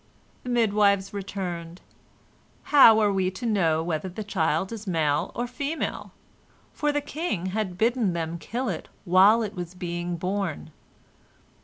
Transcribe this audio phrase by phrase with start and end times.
[0.41, 1.79] The midwives returned:
[2.73, 6.11] "How are we to know whether the child is male or female?"
[6.73, 10.71] for the king had bidden them kill it while it was being born.